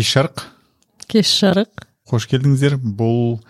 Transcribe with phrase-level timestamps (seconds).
[0.00, 0.42] кеш жарық
[1.12, 2.78] кеш жарық қош келдіңіздер.
[2.80, 3.42] Бұл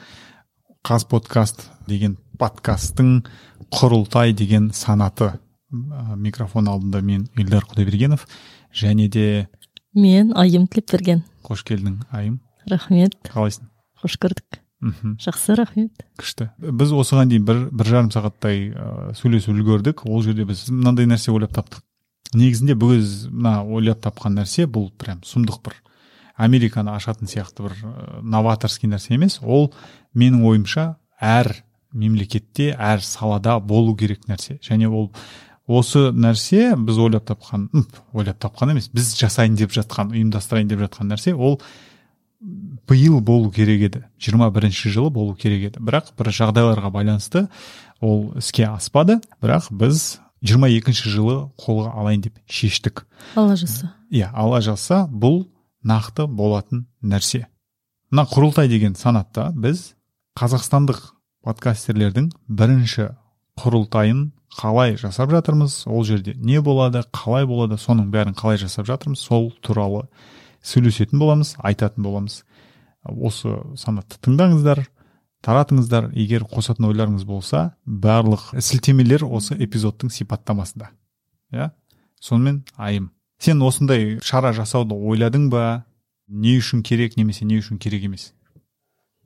[0.82, 3.20] қаз подкаст деген подкасттың
[3.70, 5.36] құрылтай деген санаты.
[5.70, 8.24] Микрофон алдында мен ильдар құдайбергенов
[8.74, 9.46] және де
[9.94, 11.22] мен айым тілепберген.
[11.46, 12.40] қош келдің айым.
[12.66, 13.14] Рахмет.
[13.30, 13.70] Қалайсың?
[14.02, 14.58] Қош көрдік.
[14.80, 15.14] Мхм.
[15.22, 16.02] Жақсы рахмет.
[16.18, 16.50] Күшті.
[16.58, 20.02] Біз осыған дейін бір бір жарым сағаттай ә, сөйлесіп үлгердік.
[20.02, 21.84] Ол жерде біз мынандай нәрсе ойлап таптық.
[22.34, 25.78] Негізінде біз мына ойлап тапқан нәрсе бұл прям сұмдық бір.
[26.40, 29.38] Американы ашатын сияқты бір ә, новаторский нәрсе емес.
[29.42, 29.70] Ол
[30.16, 31.52] менің ойымша әр
[31.92, 34.58] мемлекетте әр салада болу керек нәрсе.
[34.64, 35.10] Және ол
[35.70, 37.68] осы нәрсе біз ойлап тапқан
[38.14, 41.60] ойлап тапқан емес біз жасайын деп жатқан ұйымдастырайын деп жатқан нәрсе ол
[42.88, 44.04] биыл болу керек еді.
[44.18, 45.84] 21 бірінші жылы болу керек еді.
[45.84, 47.46] Бірақ бір жағдайларға байланысты
[48.00, 49.20] ол іске аспады.
[49.42, 53.04] Бірақ біз 22 екінші жылы қолға алайын деп шештік.
[53.36, 53.92] Алла жазса.
[54.10, 55.44] Иә алла жазса бұл
[55.86, 57.46] нақты болатын нәрсе.
[58.10, 59.94] Мына құрылтай деген санатта біз
[60.38, 61.00] қазақстандық
[61.46, 63.10] подкастерлердің бірінші
[63.60, 65.84] құрылтайын қалай жасап жатырмыз?
[65.86, 67.78] Ол жерде не болады қалай болады?
[67.78, 69.20] Соның бәрін қалай жасап жатырмыз?
[69.20, 70.06] Сол туралы
[70.62, 72.42] сөйлесетін боламыз айтатын боламыз.
[73.04, 74.84] Осы санатты тыңдаңыздар
[75.46, 76.10] таратыңыздар.
[76.12, 80.90] Егер қосатын ойларыңыз болса барлық сілтемелер осы эпизодтың сипаттамасында.
[81.52, 81.70] Иә?
[82.20, 83.10] Сонымен айым.
[83.40, 85.84] Сен осындай шара жасауды ойладың ба?
[86.28, 88.30] Не үшін керек немесе не үшін керек емес?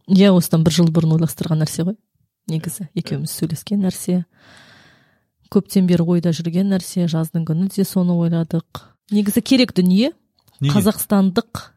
[0.08, 1.98] Иә осыдан бір жыл бұрын ойластырған нәрсе ғой.
[2.48, 4.24] Негізі екеуміз сөйлескен нәрсе
[5.52, 8.84] көптен бері ойда жүрген нәрсе жаздың күні де соны ойладық.
[9.12, 10.12] Негізі керек дүние
[10.60, 11.70] қазақстандық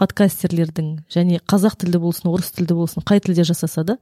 [0.00, 3.96] подкастерлердің және қазақ тілді болсын орыс тілді болсын қай тілде жасаса да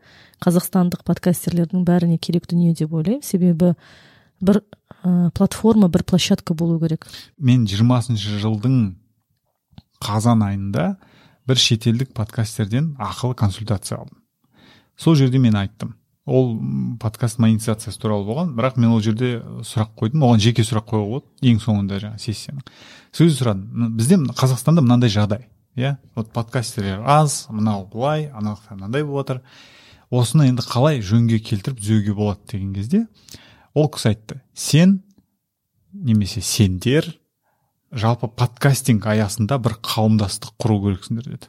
[0.44, 3.22] қазақстандық подкастерлердің бәріне керек дүние деп ойлаймын.
[3.26, 3.74] Себебі
[4.41, 4.62] бір
[5.09, 7.06] ә, платформа бір площадка болу керек.
[7.39, 8.97] Мен жиырмасыншы жылдың
[10.05, 10.98] қазан айында
[11.48, 14.20] бір шетелдік подкастерден ақылы консультация алдым.
[14.97, 15.95] Сол жерде мен айттым.
[16.28, 16.59] Ол
[17.00, 20.27] подкаст монетизациясы туралы болған бірақ мен ол жерде сұрақ қойдым.
[20.28, 22.66] Оған жеке сұрақ қоюға болады ең соңында жаңағы сессияның.
[23.16, 23.94] Сол сұрадым.
[23.97, 25.47] Бізде қазақстанда мынандай жағдай
[25.78, 25.97] иә?
[26.15, 29.43] Вот подкастерлер аз мынау былай анау мынандай болып жатыр
[30.11, 33.06] осыны енді қалай жөнге келтіріп түзеуге болады деген кезде
[33.75, 34.41] ол кісі айтты.
[34.55, 35.03] Сен
[35.93, 37.09] немесе сендер
[37.93, 41.49] жалпы подкастинг аясында бір қауымдастық құру керексіңдер деді.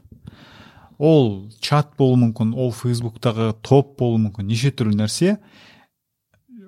[1.00, 5.38] Ол чат болуы мүмкін ол фейсбуктағы топ болуы мүмкін неше түрлі нәрсе.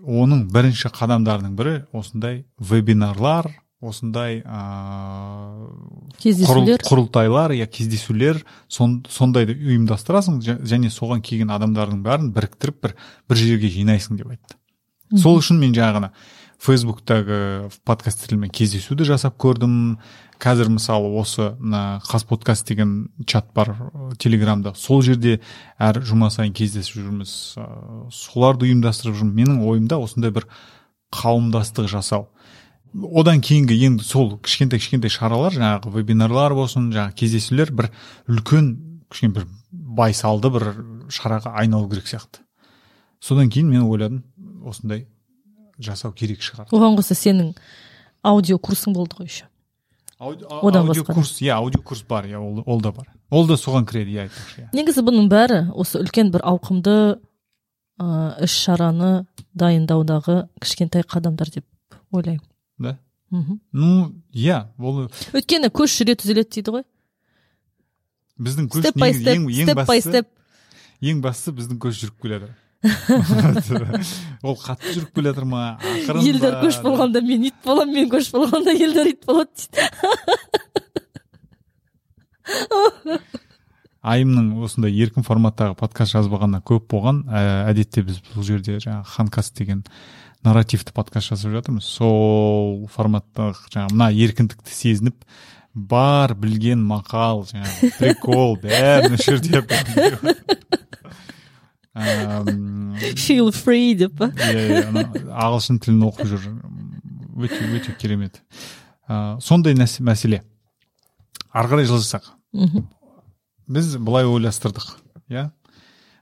[0.01, 3.51] Оның бірінші қадамдарының бірі осындай вебинарлар
[3.81, 5.67] осындай ыыы
[6.21, 6.81] кездесулер.
[6.85, 8.43] құрылтайлар иә кездесулер.
[8.67, 12.95] Сон, сондайды ұйымдастырасың және соған келген адамдардың бәрін біріктіріп бір
[13.29, 14.55] бір жерге жинайсың деп айтты.
[15.17, 16.11] Сол үшін мен жаңағы
[16.61, 19.97] фейсбуктағы подкастерлермен кездесуді жасап көрдім.
[20.41, 23.73] Қазір мысалы осы мына подкаст деген чат бар
[24.19, 24.73] телеграмда.
[24.75, 25.39] Сол жерде
[25.79, 27.33] әр жұма сайын кездесіп жүрміз.
[27.57, 27.65] Ә,
[28.13, 29.33] соларды ұйымдастырып жүрмін.
[29.37, 30.45] Менің ойымда осындай бір
[31.13, 32.27] қауымдастық жасау.
[32.93, 37.89] Одан кейінгі енді сол кішкентай кішкентай шаралар жаңағы вебинарлар болсын жаңағы кездесулер бір
[38.27, 38.73] үлкен
[39.09, 40.67] кішкене бір байсалды бір
[41.09, 42.43] шараға айналу керек сияқты.
[43.21, 44.23] Содан кейін мен ойладым
[44.65, 45.07] осындай
[45.81, 46.69] жасау керек шығар.
[46.71, 47.55] Оған қоса сенің
[48.23, 49.47] аудио курсың болды ғой еще.
[50.21, 51.13] Одан басқа.
[51.13, 53.07] курс иә аудиокурс бар иә ол, ол да бар.
[53.29, 54.69] Ол да соған кіреді иә айтпақшы иә.
[54.73, 57.17] Негізі бұның бәрі осы үлкен бір ауқымды
[57.97, 59.25] ыыы іс шараны
[59.57, 61.65] дайындаудағы кішкентай қадамдар деп
[62.11, 62.45] ойлаймын.
[62.77, 62.99] Да?
[63.31, 63.59] Мхм.
[63.73, 66.85] Ну иә ол өйткені көш жүре түзеледі дейді ғой.
[68.37, 70.29] Біздің көш степ бай степ
[71.01, 72.57] ең бастысы біздің көш жүріп келе жатыр
[74.41, 75.77] ол қатты жүріп келе жатыр ма?
[75.85, 79.81] ақырын елдар көш болғанда мен ит боламын мен көш болғанда елдар ит болады дейді.
[84.01, 87.21] Айымның осындай еркін форматтағы подкаст жазбағанына көп болған.
[87.29, 89.83] Ә, әдетте біз бұл жерде жаңағы ханкаст деген
[90.41, 91.85] нарративті подкаст жасап жатырмыз.
[91.85, 95.21] Сол форматтағы жаңағы мына еркіндікті сезініп
[95.75, 99.61] бар білген мақал жаңағы прикол бәрін осы жерде
[103.19, 104.31] feel free деп па?
[104.35, 106.47] Иә иә ағылшын тілін оқып жүр.
[107.41, 108.41] Өте өте керемет.
[109.09, 110.43] Ыыы сондай мәселе.
[111.51, 112.31] Ары қарай жылжысақ.
[113.71, 114.97] Біз былай ойластырдық
[115.31, 115.49] иә?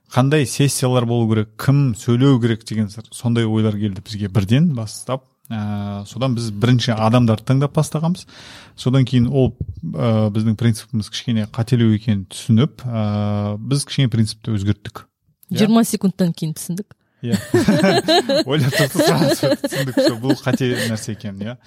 [0.10, 5.25] Қандай сессиялар болу керек кім сөйлеу керек деген сондай ойлар келді бізге бірден бастап.
[5.50, 8.28] Ә, содан біз бірінші адамдарды таңдап бастағанбыз.
[8.78, 15.08] Содан кейін ол ә, біздің принципіміз кішкене қателеу екенін түсініп ә, біз кішкене принципті өзгерттік.
[15.51, 16.96] Жиырма секундтан кейін түсіндік.
[17.25, 17.36] Иә.
[18.50, 21.57] Ойлап түсіндік бұл қате нәрсе екен иә.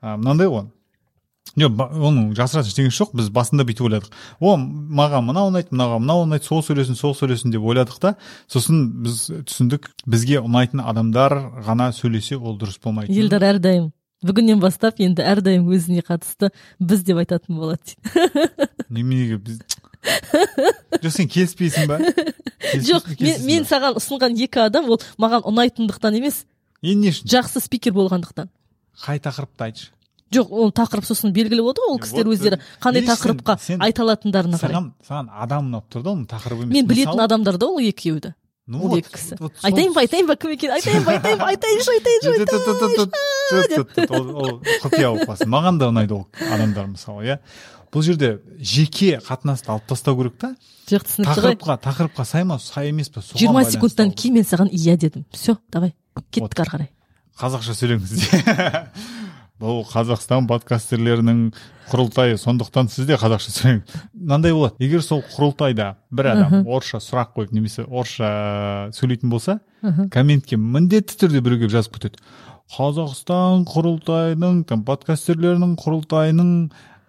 [0.00, 0.66] Мынандай ғой.
[1.54, 4.14] Жоқ оның жасыратын ештеңесі жоқ біз басында бүйтіп ойладық.
[4.40, 8.14] О маған мынау ұнайды мынаған мынау ұнайды сол сөйлесін сол сөйлесін деп ойладық та
[8.50, 11.36] сосын біз түсіндік бізге ұнайтын адамдар
[11.68, 13.14] ғана сөйлесе ол дұрыс болмайды.
[13.14, 13.92] Елдар әрдайым
[14.24, 16.50] бүгіннен бастап енді әрдайым өзіне қатысты
[16.80, 17.94] біз деп айтатын болады.
[18.02, 19.60] Дейді неменеге біз
[20.04, 21.98] жоқ сен келіспейсің ба
[22.84, 26.44] жоқ мен, мен саған ұсынған екі адам ол маған ұнайтындықтан емес
[26.82, 28.50] енді не үшін жақсы спикер болғандықтан
[29.04, 29.90] қай тақырыпты айтшы
[30.34, 34.74] жоқ ол тақырып сосын белгілі болды ғой ол кісілер өздері қандай тақырыпқа айта алатындарына қарай
[34.74, 38.20] саған саған адам ұнап тұр да оның тақырыбы емес мен білетін адамдар да ол екеуі
[38.24, 38.34] де
[38.66, 41.90] ну ол екі кісі айтайын ба айтайын ба кім екенін айтайын ба айтайын ба айтайыншы
[41.98, 42.28] айтайыншы
[44.24, 47.38] ол құпия болып қалсын маған да ұнайды ол адамдар мысалы иә
[47.94, 50.54] бұл жерде жеке қатынасты алып тастау керек та.
[50.90, 54.44] Жоқ түсінікті ғой тақырыпқа тақырыпқа сай ма сай емес па соған жиырма секундтан кейін мен
[54.48, 55.24] саған иә дедім.
[55.32, 55.94] Все давай
[56.34, 56.90] кеттік ары қарай.
[57.38, 58.10] Қазақша сөйлеңіз
[59.62, 61.40] бұл қазақстан подкастерлерінің
[61.92, 62.36] құрылтайы.
[62.42, 63.94] Сондықтан сіз де қазақша сөйлеңіз.
[64.12, 64.74] Мынандай болады.
[64.82, 70.08] Егер сол құрылтайда бір адам орысша сұрақ қойып немесе орысша сөйлейтін болса Мгм.
[70.10, 72.22] комментке міндетті түрде біреу келіп жазып кетеді
[72.72, 76.52] қазақстан құрылтайының там подкастерлерінің құрылтайының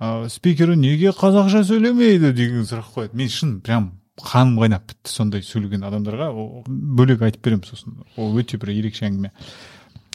[0.02, 3.16] ә, спикері неге қазақша сөйлемейді деген сұрақ қояды.
[3.16, 6.30] Мен шын прям қаным қайнап бітті сондай сөйлеген адамдарға.
[6.32, 7.98] О- бөлек айтып беремін сосын.
[8.18, 9.32] Ол өте бір ерекше әңгіме.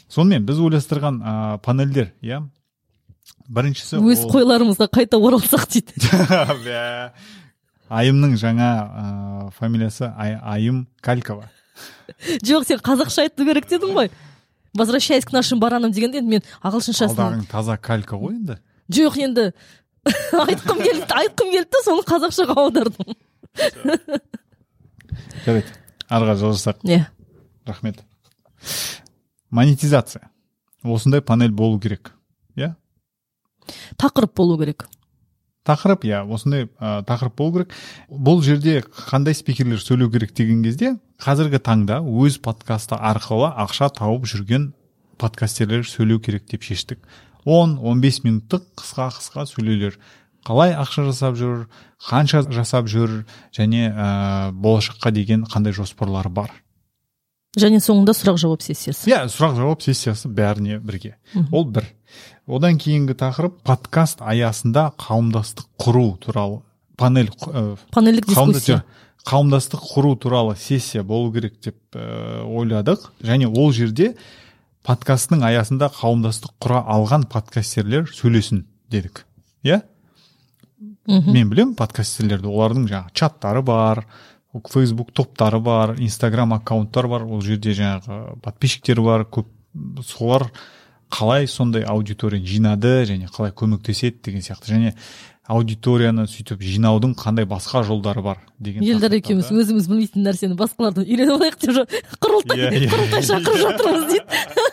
[0.09, 2.43] Сонымен біз ойластырған ә, панельдер иә?
[3.49, 5.93] Біріншісі өз ол- қойларымызға қайта оралсақ дейді.
[7.91, 11.49] Айымның жаңа ә, фамилиясы Ай- айым калькова.
[12.43, 14.11] Жоқ сен қазақша айту керек дедің ғой.
[14.73, 18.59] Возвращаясь к нашим баранам дегенде енді мен ағылшыншасын таза калька ғой енді.
[18.91, 19.51] Жоқ енді.
[20.05, 23.15] Айтқым келді айтқым келді да соны қазақшаға аудардым.
[25.45, 25.75] Жарайды
[26.09, 27.05] ары қарай жалғасақ иә
[27.67, 28.01] рахмет.
[29.49, 30.29] Монетизация.
[30.83, 32.13] Осындай панель болу керек
[32.55, 32.75] иә?
[33.97, 34.87] Тақырып болу керек.
[35.65, 37.73] Тақырып иә осындай ә, тақырып болу керек.
[38.09, 44.25] Бұл жерде қандай спикерлер сөйлеу керек деген кезде қазіргі таңда өз подкасты арқылы ақша тауып
[44.25, 44.71] жүрген
[45.21, 46.99] подкастерлер сөйлеу керек деп шештік.
[47.45, 49.97] 10-15 минуттық қысқа қысқа сөйлеулер.
[50.45, 51.67] Қалай ақша жасап жүр
[52.01, 53.23] қанша жасап жүр
[53.53, 56.51] және ә, болашаққа деген қандай жоспарлары бар?
[57.59, 59.09] Және соңында сұрақ жауап сессиясы.
[59.11, 61.17] Иә сұрақ жауап сессиясы бәріне бірге.
[61.51, 61.85] Ол бір.
[62.47, 66.61] Одан кейінгі тақырып подкаст аясында қауымдастық құру туралы
[66.97, 68.83] панель ә, панельдік дискуссия.
[69.27, 73.11] қауымдастық құру туралы сессия болу керек деп ә, ойладық.
[73.21, 74.15] Және ол жерде
[74.87, 79.25] подкасттың аясында қауымдастық құра алған подкастерлер сөйлесін дедік.
[79.63, 79.81] Иә?
[81.07, 82.49] Мен білемін подкастерлерді.
[82.49, 84.05] Олардың жаңағы чаттары бар
[84.73, 87.25] фейсбук топтары бар инстаграм аккаунттар бар.
[87.25, 89.25] Ол жерде жаңағы подписчиктері бар.
[89.29, 89.47] Көп
[90.05, 90.49] солар
[91.11, 94.73] қалай сондай аудиторияны жинады және қалай көмектеседі деген сияқты.
[94.73, 94.95] Және
[95.51, 101.33] аудиторияны сөйтіп жинаудың қандай басқа жолдары бар деген елдар екеуміз өзіміз білмейтін нәрсені басқалардан үйреніп
[101.35, 104.70] алайық деп құрылтай Иә, иә, құрылтай шақырып жатырмыз дейді.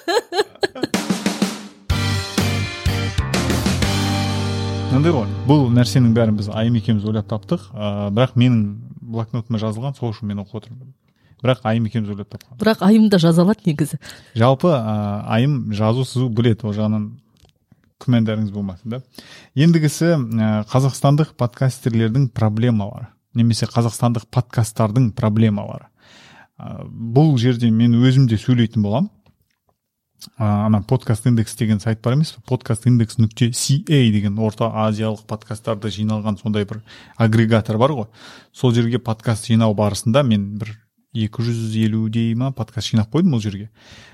[4.99, 7.69] Мынандай ғой бұл нәрсенің бәрін біз айым екеуміз ойлап таптық.
[7.71, 8.63] Ыыы бірақ менің
[9.09, 10.95] блокнотыма жазылған сол үшін мен оқып отырмын.
[11.43, 12.59] Бірақ айым екеуміз ойлап тапқан.
[12.59, 14.01] Бірақ айым да жаза алады негізі.
[14.35, 17.05] Жалпы ә, айым жазу сызу біледі ол жағынан
[18.03, 19.03] күмәндарыңыз болмасын да.
[19.55, 23.07] Ендігісі ә, қазақстандық подкастерлердің проблемалары
[23.39, 25.87] немесе қазақстандық подкасттардың проблемалары.
[26.59, 29.11] Ә, бұл жерде мен өзім де сөйлейтін боламын.
[29.11, 29.18] ә,
[30.37, 32.43] ана подкаст индекс деген сайт бар емес пе?
[32.47, 36.83] Подкаст индекс нүкте ca деген орта азиялық подкасттарды жиналған сондай бір
[37.17, 38.07] агрегатор бар ғой.
[38.53, 40.75] Сол жерге подкаст жинау барысында мен бір
[41.15, 43.71] 250-дей ма подкаст жинап қойдым ол жерге.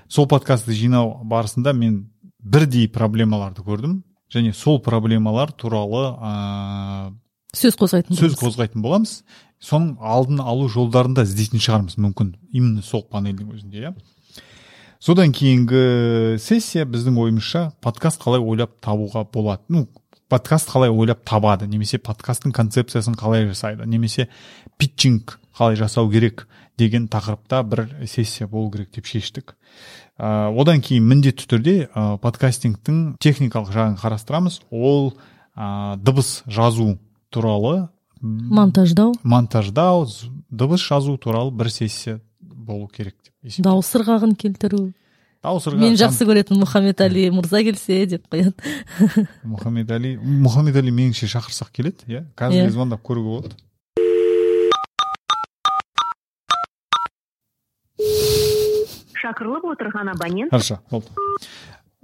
[0.07, 4.03] Сол подкастты жинау барысында мен бірдей проблемаларды көрдім.
[4.33, 7.13] Және сол проблемалар туралы ә,
[7.55, 9.23] сөз қозғайтын сөз қозғайтын боламыз.
[9.61, 12.35] Соның алдын алу жолдарын да іздейтін шығармыз мүмкін.
[12.51, 13.93] Именно сол панельдің өзінде иә.
[15.05, 19.61] Содан кейінгі сессия біздің ойымызша подкаст қалай ойлап табуға болады?
[19.69, 19.83] Ну
[20.33, 21.67] подкаст қалай ойлап табады?
[21.69, 23.85] Немесе подкасттың концепциясын қалай жасайды?
[23.85, 24.29] Немесе
[24.81, 26.47] питчинг қалай жасау керек
[26.81, 29.53] деген тақырыпта бір сессия болу керек деп шештік.
[30.17, 34.63] Ә, одан кейін міндетті түрде ә, подкастингтің техникалық жағын қарастырамыз.
[34.71, 35.13] Ол
[35.53, 36.97] ә, дыбыс жазу
[37.29, 39.13] туралы монтаждау.
[39.21, 40.07] монтаждау
[40.49, 43.34] дыбыс жазу туралы бір сессия болу керек деп.
[43.65, 44.79] Дауыс ырғағын келтіру.
[45.45, 48.55] Дауыс ырғағы мен жақсы көретін мұхаммед али мырза келсе деп қояды.
[49.45, 52.23] Мұхаммед али мұхаммед али меніңше шақырсақ келеді иә?
[52.39, 52.73] Қазір Иә.
[52.73, 53.53] звондап көруге болады.
[59.21, 60.51] Шақырылып отырған абонент.
[60.51, 61.09] Хорошо болды.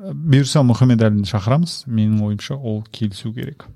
[0.01, 1.83] Бұйырса мұхаммедәліні шақырамыз.
[1.85, 3.67] Менің ойымша ол келісу керек.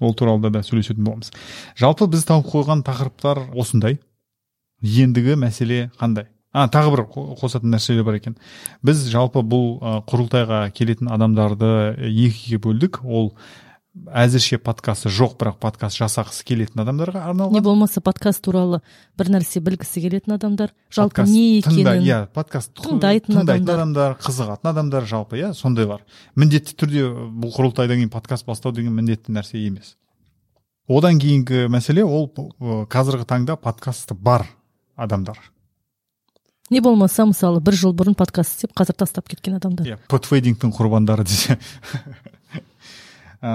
[0.00, 1.30] Ол туралы да сөйлесетін боламыз.
[1.78, 4.00] Жалпы біз тауып қойған тақырыптар осындай.
[4.82, 6.26] Ендігі мәселе қандай?
[6.54, 8.38] А тағы бір қосатын нәрселер бар екен.
[8.86, 11.68] Біз жалпы бұл құрылтайға келетін адамдарды
[11.98, 13.00] екіге бөлдік.
[13.02, 13.32] Ол
[13.94, 17.54] әзірше подкасты жоқ бірақ подкаст жасағысы келетін адамдарға арналған.
[17.54, 18.80] Не болмаса подкаст туралы
[19.18, 20.72] бір нәрсе білгісі келетін адамдар.
[20.90, 24.16] Жалпы не екенін иә подкаст тыңдайтын адамдар адамдар.
[24.18, 26.02] қызығатын адамдар жалпы иә сондайлар
[26.34, 29.94] міндетті түрде бұл құрылтайдан кейін подкаст бастау деген міндетті нәрсе емес.
[30.90, 32.26] Одан кейінгі мәселе ол
[32.90, 34.48] қазіргі таңда подкасты бар
[34.96, 35.38] адамдар.
[36.74, 39.86] Не болмаса мысалы бір жыл бұрын подкаст істеп қазір тастап кеткен адамдар.
[39.86, 39.98] Иә.
[40.10, 41.58] Подфейдингтің құрбандары десе.
[43.44, 43.50] Ә,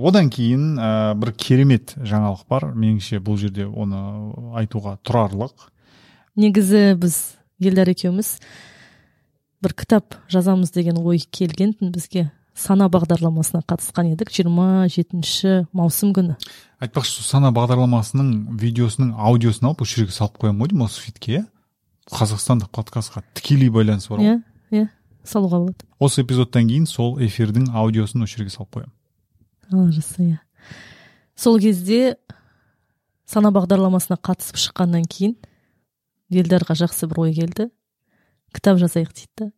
[0.00, 0.90] одан кейін ә,
[1.20, 2.70] бір керемет жаңалық бар.
[2.72, 3.98] Меніңше бұл жерде оны
[4.56, 5.66] айтуға тұрарлық.
[6.40, 7.18] Негізі біз
[7.60, 8.38] елдар екеуміз
[9.62, 11.76] бір кітап жазамыз деген ой келген.
[11.78, 14.32] Бізге сана бағдарламасына қатысқан едік.
[14.32, 16.38] 27 жетінші маусым күні.
[16.80, 21.44] Айтпақшы сана бағдарламасының видеосының аудиосын алып осы жерге салып қоямын ғой деймін осы фитке.
[22.12, 24.34] Қазақстандық подкастқа тікелей байланысы бар ғой.
[24.70, 24.88] иә иә
[25.24, 28.92] салуға болады осы эпизодтан кейін сол эфирдің аудиосын осы жерге салып қоямын.
[29.72, 30.38] Алжаса иә.
[31.34, 32.16] Сол кезде
[33.24, 35.36] сана бағдарламасына қатысып шыққаннан кейін
[36.30, 37.70] елдарға жақсы бір ой келді.
[38.52, 39.50] Кітап жазайық дейді да.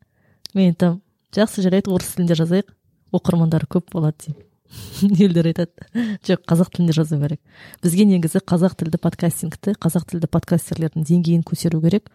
[0.54, 1.02] Мен айтамын
[1.34, 2.70] жақсы жарайды орыс тілінде жазайық.
[3.12, 4.45] Оқырмандары көп болады деймін
[5.25, 5.88] елдер айтады.
[6.26, 7.40] Жоқ қазақ тілінде жазу керек.
[7.82, 12.11] Бізге негізі қазақ тілді подкастингті қазақ тілді подкастерлердің деңгейін көтеру керек.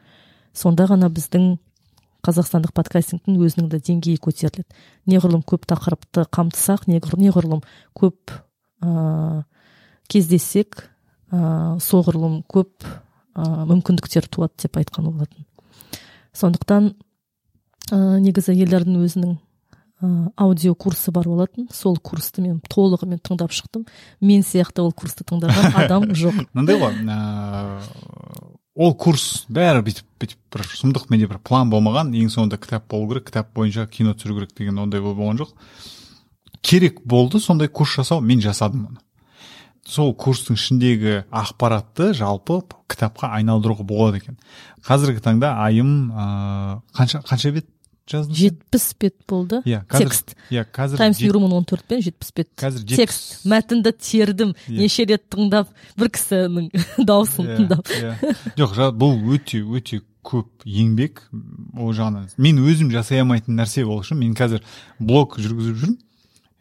[0.54, 1.56] Сонда ғана біздің
[2.26, 4.68] қазақстандық подкастингтің өзінің де деңгейі көтеріледі.
[5.10, 7.64] Неғұрлым көп тақырыпты қамтысақ неғұрлым
[7.98, 8.34] көп
[8.84, 9.44] ә,
[10.12, 10.84] кездессек
[11.32, 15.48] ә, соғұрлым көп ә, мүмкіндіктер туады деп айтқан болатын.
[16.38, 16.92] Сондықтан
[17.92, 19.40] ә, негізі елдердің өзінің
[20.02, 21.70] ә, аудио курсы бар болатын.
[21.72, 23.86] Сол курсты мен толығымен тыңдап шықтым.
[24.22, 26.46] Мен сияқты ол курсты тыңдаған адам жоқ.
[26.54, 26.98] Мынандай ғой
[28.82, 32.14] ол курс бәрі бүйтіп бүйтіп бір сұмдық менде бір план болмаған.
[32.18, 35.52] Ең соңында кітап болу керек кітап бойынша кино түсіру керек деген ондай болған жоқ.
[36.62, 39.02] Керек болды сондай курс жасау мен жасадым оны.
[39.88, 44.38] Сол курстың ішіндегі ақпаратты жалпы кітапқа айналдыруға болады екен.
[44.86, 47.68] Қазіргі таңда айым ыыы қанша қанша бет?
[48.12, 49.62] Жаздың жетпіс бет болды.
[49.66, 50.36] Иә текст.
[50.52, 52.50] иә қазір таймс ньюроман он төрт пен жетпіс бет.
[52.60, 53.46] Қазір текст.
[53.46, 54.54] мәтінді тердім.
[54.68, 54.84] Yeah.
[54.84, 56.70] неше рет тыңдап бір кісінің
[57.10, 57.92] дауысын yeah, тыңдап.
[57.98, 58.36] иә.
[58.60, 61.24] Жоқ бұл өте өте көп еңбек.
[61.78, 64.22] Ол жағынан мен өзім жасай алмайтын нәрсе ол үшін.
[64.22, 64.62] Мен қазір
[65.00, 65.98] блог жүргізіп жүрмін.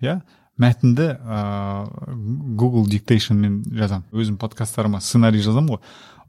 [0.05, 0.21] Иә.
[0.61, 2.17] Мәтінді ыыы
[2.61, 4.09] google диктейшнмен жазамын.
[4.13, 5.81] Өзім подкасттарыма сценарий жазамын ғой.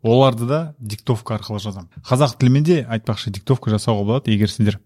[0.01, 1.91] Оларды да диктовка арқылы жазамын.
[2.07, 4.31] Қазақ тілімен де айтпақшы диктовка жасауға болады.
[4.31, 4.79] Егер сіздер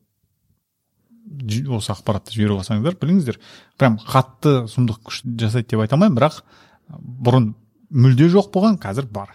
[1.75, 3.39] осы ақпаратты жіберіп алсаңыздар біліңіздер.
[3.79, 6.41] Прям қатты сұмдық күш жасайды деп айта алмаймын бірақ
[7.25, 7.49] бұрын
[7.89, 9.33] мүлде жоқ болған қазір бар.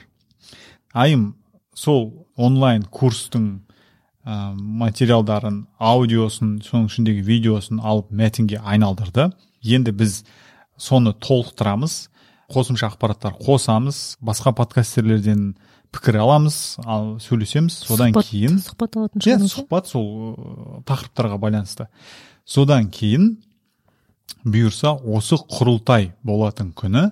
[0.92, 1.34] Айым
[1.74, 3.62] сол онлайн курстың
[4.24, 9.30] ә, материалдарын аудиосын соның ішіндегі видеосын алып мәтінге айналдырды.
[9.62, 10.22] Енді біз
[10.80, 12.08] соны толықтырамыз
[12.50, 15.54] қосымша ақпараттар қосамыз басқа подкастерлерден
[15.94, 16.56] пікір аламыз
[16.86, 17.80] ал сөйлесеміз.
[17.86, 21.88] Содан кейін сұхбат алатын иә сұхбат сол тақырыптарға байланысты.
[22.44, 23.32] Содан кейін
[24.44, 27.10] бұйырса осы құрылтай болатын күні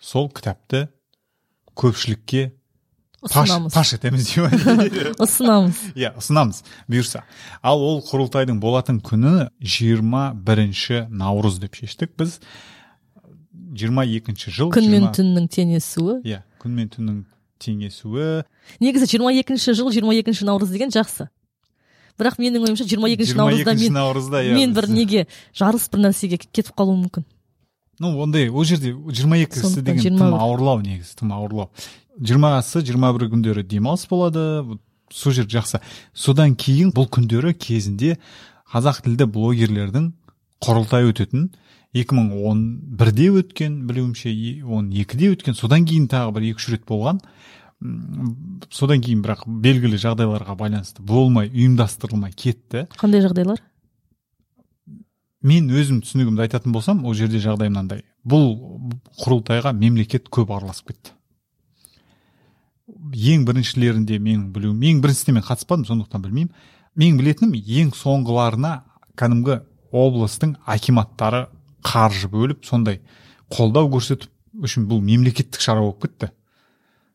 [0.00, 0.86] сол кітапты
[1.76, 2.52] көпшілікке
[3.26, 3.74] ұсынамыз.
[3.74, 4.30] паш етеміз
[5.24, 5.82] ұсынамыз.
[5.98, 6.62] Иә ұсынамыз.
[6.90, 7.24] Бұйырса.
[7.62, 12.38] Ал ол құрылтайдың болатын күні 21 бірінші наурыз деп шештік біз.
[13.76, 16.20] 22 екінші жыл күн мен түннің теңесуі.
[16.24, 17.24] Иә күн мен түннің
[17.62, 18.44] теңесуі.
[18.80, 21.28] Негізі жиырма екінші жыл жиырма екінші наурыз деген жақсы.
[22.16, 26.38] Бірақ менің ойымша жиырма екінші наурызда мен наурызда иә мен бір неге жарыс бір нәрсеге
[26.40, 27.26] кетіп қалуым мүмкін.
[28.00, 31.70] Ну ондай ол жерде жиырма екісі деген тым ауырлау негізі тым ауырлау.
[32.20, 34.78] жиырмасы жиырма бір күндері демалыс болады
[35.12, 35.80] сол жер жақсы.
[36.14, 38.16] Содан кейін бұл күндері кезінде
[38.72, 40.10] қазақ тілді блогерлердің
[40.64, 41.50] құрылтайы өтетін
[41.96, 44.32] 2011-де өткен білуімше
[44.68, 47.22] он екіде өткен содан кейін тағы бір екі үш рет болған.
[48.72, 52.86] Содан кейін бірақ белгілі жағдайларға байланысты болмай ұйымдастырылмай кетті.
[53.00, 53.62] Қандай жағдайлар?
[55.46, 58.02] Мен өзім түсінігімді айтатын болсам ол жерде жағдай мынандай.
[58.26, 58.56] Бұл
[59.20, 61.12] құрылтайға мемлекет көп араласып кетті.
[63.12, 66.50] Ең біріншілерінде менің білуім ең біріншісіне мен қатыспадым сондықтан білмеймін.
[66.96, 68.72] Менің білетінім ең соңғыларына
[69.20, 69.60] кәдімгі
[69.92, 71.46] облыстың акиматтары
[71.84, 73.00] қаржы бөліп сондай
[73.52, 74.30] қолдау көрсетіп
[74.64, 76.30] үшін бұл мемлекеттік шара болып кетті.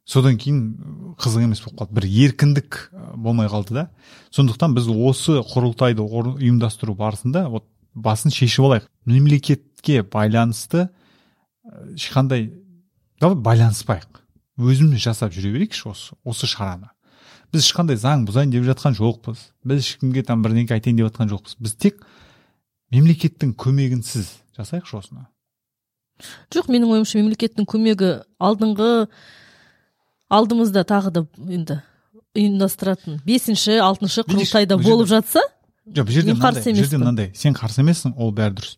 [0.06, 1.94] Содан кейін қызық емес болып қалды.
[1.94, 2.80] бір еркіндік
[3.16, 3.90] болмай қалды да.
[4.32, 8.88] Сондықтан біз осы құрылтайды ұйымдастыру барысында вот басын шешіп алайық.
[9.06, 10.90] Мемлекетке байланысты
[11.96, 12.52] ешқандай
[13.20, 14.22] давай байланыспайық.
[14.58, 16.90] Өзіміз жасап жүре берейікші осы осы шараны.
[17.54, 19.38] Біз ешқандай заң бұзайын деп жатқан жоқпыз.
[19.64, 21.56] Біз ешкімге там бірдеңке айтайын деп жатқан жоқпыз.
[21.60, 22.04] Біз тек
[22.92, 25.28] мемлекеттің көмегінсіз жасайықшы осыны
[26.54, 28.92] жоқ менің ойымша мемлекеттің көмегі алдыңғы
[30.32, 31.82] алдымызда тағы да енді
[32.38, 35.44] ұйымдастыратын бесінші алтыншы құрылтайда болып жатса
[35.88, 37.32] жоқ бұл жерде мынандай жерде мынандай.
[37.36, 38.78] Сен қарсы емессің ол бәрі дұрыс.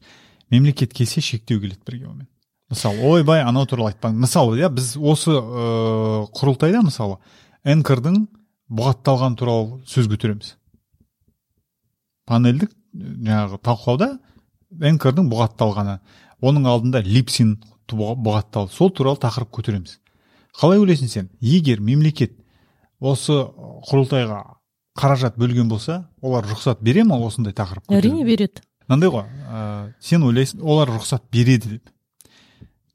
[0.51, 2.27] Мемлекет келсе шектеу келеді бірге онымен.
[2.70, 4.20] Мысалы ойбай анау туралы айтпаңыз.
[4.24, 7.20] Мысалы иә біз осы ыыы құрылтайда мысалы
[7.63, 8.24] энкордың
[8.72, 10.56] бұғатталғаны туралы сөз көтереміз.
[12.25, 14.10] Панельдік жаңағы талқылауда
[14.82, 16.00] энкордың бұғатталғаны
[16.44, 17.58] оның алдында липсин
[17.89, 18.74] бұғатталды.
[18.74, 20.00] Сол туралы тақырып көтереміз.
[20.60, 21.30] Қалай ойлайсың сен?
[21.42, 22.36] Егер мемлекет
[23.00, 23.36] осы
[23.89, 24.42] құрылтайға
[24.98, 28.62] қаражат бөлген болса олар рұқсат бере ма осындай тақырып әрине береді.
[28.88, 31.89] Мынандай ғой ә, сен ойлайсың олар рұқсат береді деп.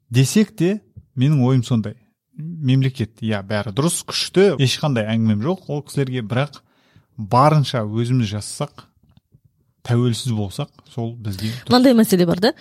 [0.09, 0.79] Десек те
[1.15, 1.97] менің ойым сондай.
[2.39, 5.67] Мемлекет иә бәрі дұрыс күшті ешқандай әңгімем жоқ.
[5.67, 6.61] Ол кісілерге бірақ
[7.17, 8.88] барынша өзіміз жасасақ
[9.89, 12.53] тәуелсіз болсақ сол бізге мынандай мәселе бар да.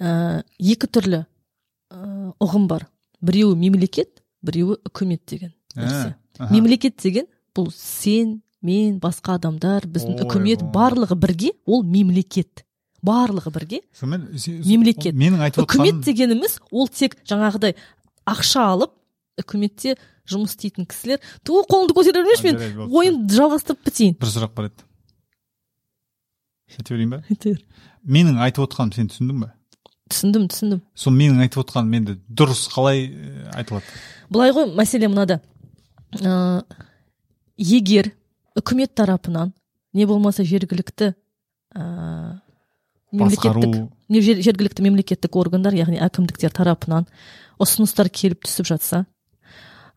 [0.00, 2.88] Ә, екі түрлі ә, ұғым бар.
[3.20, 6.14] Біреуі мемлекет біреуі үкімет деген ә,
[6.50, 12.64] мемлекет деген бұл сен мен басқа адамдар біздің үкімет барлығы бірге ол мемлекет.
[13.02, 13.80] Барлығы бірге.
[14.02, 15.14] Мемлекет.
[15.14, 17.76] менің айтып үкімет дегеніміз ол тек жаңағыдай
[18.28, 18.92] ақша алып
[19.40, 19.96] үкіметте
[20.28, 21.20] жұмыс істейтін кісілер.
[21.42, 22.90] Ту қолыңды көтере бермеші мен.
[22.92, 24.16] Ойымды жалғастырып бітейін.
[24.20, 24.84] Бір сұрақ бар еді.
[26.78, 27.22] Айта берейін ба?
[27.28, 27.64] Айта бер.
[28.04, 29.54] Менің айтып отқаным сен түсіндің ба?
[30.10, 30.80] түсіндім түсіндім.
[30.98, 33.06] Сол менің айтып отқаным енді дұрыс қалай
[33.54, 33.86] айтылады?
[34.30, 35.40] Былай ғой мәселе мынада.
[36.18, 36.62] Ә,
[37.56, 38.10] егер
[38.58, 39.52] үкімет тарапынан
[39.94, 41.12] не болмаса жергілікті
[41.74, 42.40] ә,
[43.12, 43.78] мемлекеттік
[44.10, 47.06] жергілікті мемлекеттік органдар яғни әкімдіктер тарапынан
[47.62, 49.04] ұсыныстар келіп түсіп жатса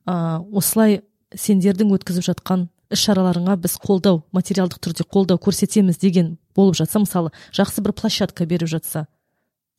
[0.06, 1.02] ә, осылай
[1.34, 7.34] сендердің өткізіп жатқан іс шараларыңа біз қолдау материалдық түрде қолдау көрсетеміз деген болып жатса мысалы
[7.56, 9.08] жақсы бір площадка беріп жатса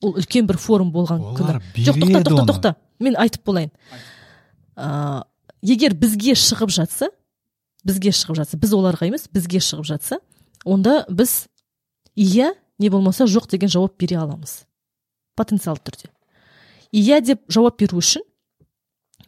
[0.03, 1.61] ол үлкен бір форум болған күні.
[1.79, 3.71] жоқ тоқта тоқта тоқта мен айтып болайын.
[4.77, 5.25] Ә,
[5.63, 7.11] егер бізге шығып жатса
[7.85, 10.19] бізге шығып жатса біз оларға емес бізге шығып жатса
[10.65, 11.47] онда біз
[12.17, 14.65] иә не болмаса жоқ деген жауап бере аламыз.
[15.37, 16.11] Потенциалды түрде.
[16.93, 18.23] Иә деп жауап беру үшін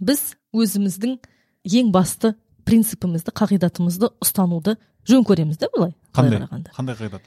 [0.01, 1.18] біз өзіміздің
[1.66, 2.35] ең басты
[2.66, 4.76] принципімізді қағидатымызды ұстануды
[5.09, 5.94] жөн көреміз да былай?
[6.16, 6.42] Қандай?
[6.74, 7.26] қандай қағидат?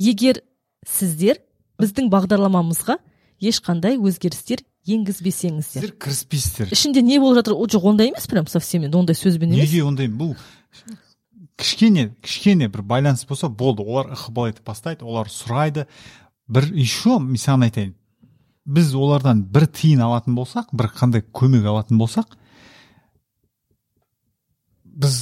[0.00, 0.42] Егер
[0.86, 1.40] сіздер
[1.80, 2.98] біздің бағдарламамызға
[3.40, 5.84] ешқандай өзгерістер енгізбесеңіздер.
[5.84, 6.72] Сіздер кіріспейсіздер.
[6.72, 7.56] Ішінде не болып жатыр?
[7.72, 9.68] Жоқ ондай емес прям совсем енді ондай сөзбен емес.
[9.68, 10.08] Неге ондай?
[10.08, 10.34] Бұл
[11.60, 13.84] кішкене кішкене бір байланыс болса болды.
[13.84, 15.86] Олар ықпал етіп бастайды олар сұрайды.
[16.48, 17.94] Бір еще мен саған айтайын.
[18.64, 22.36] Біз олардан бір тиын алатын болсақ бір қандай көмек алатын болсақ
[25.00, 25.20] біз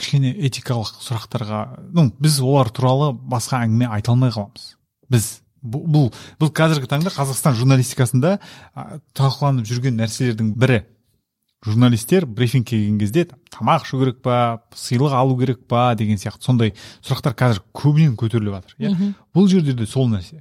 [0.00, 1.60] кішкене этикалық сұрақтарға
[1.94, 4.74] ну біз олар туралы басқа әңгіме айта алмай қаламыз.
[5.10, 5.30] Біз.
[5.60, 6.06] Бұл
[6.40, 8.38] бұл, қазіргі таңда қазақстан журналистикасында
[9.12, 10.78] талқыланып жүрген нәрселердің бірі.
[11.66, 16.72] Журналистер брифингке келген кезде тамақ ішу керек па сыйлық алу керек па деген сияқты сондай
[17.04, 19.12] сұрақтар қазір көбінен көтеріліп жатыр иә?
[19.36, 20.40] Бұл жерде де сол нәрсе.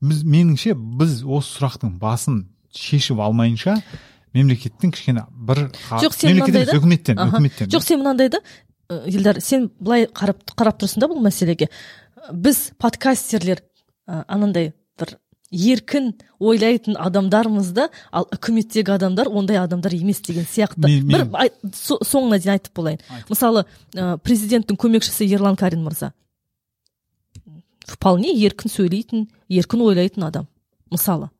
[0.00, 3.76] Біз меніңше біз осы сұрақтың басын шешіп алмайынша
[4.34, 5.68] мемлекеттің кішкене бір
[6.02, 8.40] жоқ сен мынандай да үкіметтен үкіметтен жоқ сен мынандай да
[8.90, 11.70] елдар сен былай қарап қарап тұрсың да бұл мәселеге.
[12.32, 13.62] Біз подкастерлер
[14.06, 15.16] анандай бір
[15.54, 20.88] еркін ойлайтын адамдармыз да ал үкіметтегі адамдар ондай адамдар емес деген сияқты.
[21.04, 21.26] Бір
[21.72, 23.00] соңына дейін айтып болайын.
[23.30, 26.12] Мысалы ә, президенттің көмекшісі ерлан карин мырза.
[27.86, 30.48] Вполне еркін сөйлейтін еркін ойлайтын адам
[30.90, 31.30] мысалы.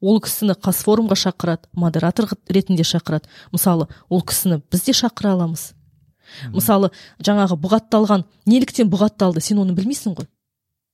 [0.00, 3.28] Ол кісіні қазфорумға шақырады модератор ретінде шақырады.
[3.52, 5.72] Мысалы ол кісіні біз де шақыра аламыз.
[6.54, 10.28] Мысалы жаңағы бұғатталған неліктен бұғатталды сен оны білмейсің ғой.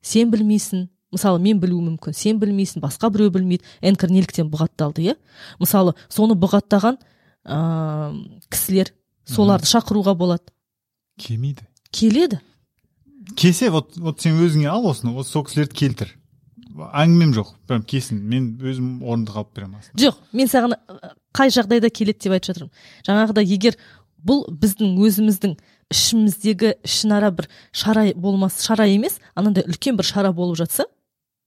[0.02, 5.16] Сен білмейсің мысалы мен білуім мүмкін сен білмейсің басқа біреу білмейді энкор неліктен бұғатталды иә?
[5.60, 6.98] Мысалы соны бұғаттаған
[7.46, 8.92] ыыы кісілер
[9.28, 10.50] соларды шақыруға болады.
[11.20, 11.66] Келмейді.
[11.90, 12.40] Келеді.
[13.36, 16.16] Келсе вот вот сен өзіңе ал осыны вот сол кісілерді келтір.
[16.76, 17.52] Әңгімем жоқ.
[17.68, 18.20] Прям кесін.
[18.30, 20.76] Мен өзім орынды қалып беремін жоқ мен саған
[21.36, 22.72] қай жағдайда келеді деп айтып жатырмын.
[23.08, 23.78] Жаңағыдай егер
[24.26, 25.56] бұл біздің өзіміздің
[25.92, 30.86] ішіміздегі ішінара бір шара болмас шара емес анандай үлкен бір шара болып жатса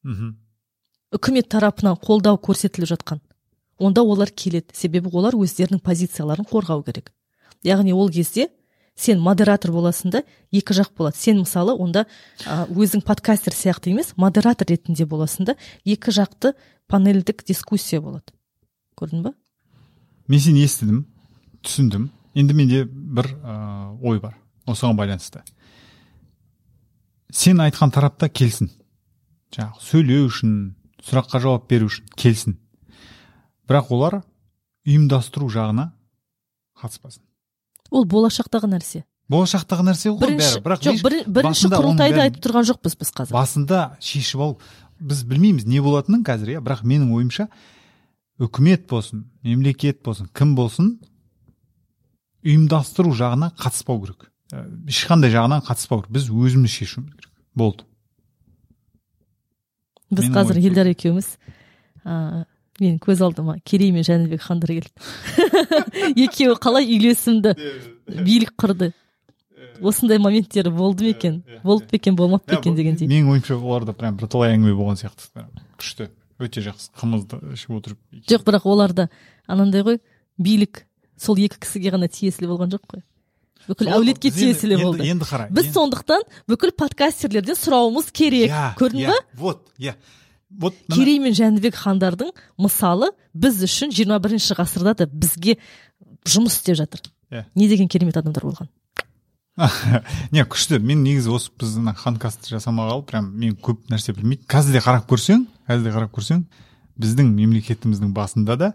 [0.04, 0.36] мхм.
[1.12, 3.20] үкімет тарапынан қолдау көрсетіліп жатқан.
[3.80, 4.74] Онда олар келеді.
[4.74, 7.12] Себебі олар өздерінің позицияларын қорғау керек.
[7.64, 8.50] Яғни ол кезде
[9.00, 11.18] сен модератор боласың да екі жақ болады.
[11.18, 12.06] Сен мысалы онда
[12.46, 16.54] өзің подкастер сияқты емес модератор ретінде боласың да екі жақты
[16.92, 18.34] панельдік дискуссия болады.
[19.00, 19.34] Көрдің ба?
[20.28, 21.06] Мен сені естідім
[21.64, 22.10] түсіндім.
[22.36, 23.32] Енді менде бір
[24.04, 24.36] ой бар
[24.68, 25.42] осыған байланысты.
[27.32, 28.70] Сен айтқан тарапта келсін.
[29.56, 30.52] Жаңағы сөйлеу үшін
[31.06, 32.60] сұраққа жауап беру үшін келсін.
[33.70, 34.20] Бірақ олар
[34.86, 35.92] ұйымдастыру жағына
[36.82, 37.24] қатыспасын.
[37.92, 39.04] Ол болашақтағы нәрсе.
[39.30, 40.64] Болашақтағы нәрсе ғой бірінші бәрі.
[40.66, 43.34] Бірақ жоқ бір, бірінші құрылтайда бәрін- айтып тұрған жоқпыз біз қазір.
[43.36, 44.58] басында шешіп алу
[45.00, 46.64] біз білмейміз не болатынын қазір иә?
[46.66, 47.48] бірақ менің ойымша
[48.40, 50.98] үкімет болсын мемлекет болсын кім болсын
[52.46, 54.32] ұйымдастыру жағына қатыспау керек.
[54.52, 56.12] Ә, ешқандай жағынан қатыспау керек.
[56.16, 57.30] Біз өзіміз шешуіміз керек.
[57.54, 57.84] Болды.
[60.10, 61.28] Біз менің қазір елдар екеуміз
[62.06, 62.46] ә,
[62.84, 64.92] мен көз алдыма керей мен жәнібек хандар келді.
[66.26, 67.56] Екеуі қалай үйлесімді
[68.08, 68.92] билік құрды.
[69.80, 71.42] Осындай моменттері болды ма екен?
[71.64, 75.46] Болып па екен болмап па екен дегендей менің ойымша оларда прям бірталай әңгіме болған сияқты.
[75.80, 76.10] Күшті.
[76.40, 76.92] Өте жақсы.
[77.00, 79.10] Қымызды ішіп отырып жоқ бірақ оларда
[79.48, 80.00] анандай ғой
[80.40, 80.86] билік
[81.20, 83.04] сол екі кісіге ғана тиесілі болған жоқ қой.
[83.68, 85.04] Бүкіл әулетке тиесілі болды.
[85.04, 88.56] енді қара біз сондықтан бүкіл подкастерлерден сұрауымыз керек.
[88.80, 89.18] Көрдің ба?
[89.36, 89.96] Вот иә
[90.50, 95.58] вот керей мен жәнібек хандардың мысалы біз үшін 21 бірінші ғасырда да бізге
[96.26, 97.02] жұмыс істеп жатыр.
[97.32, 97.46] Иә.
[97.56, 98.70] не деген керемет адамдар болған?
[100.32, 100.80] Не күшті.
[100.80, 105.06] Мен негізі осы біз мына ханкастты жасамағалы прям мен көп нәрсе білмеймін қазір де қарап
[105.10, 106.46] көрсең қазір де қарап көрсең
[107.00, 108.72] біздің мемлекетіміздің басында да